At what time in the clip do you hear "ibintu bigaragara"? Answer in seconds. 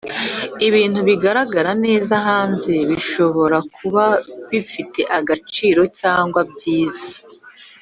0.67-1.71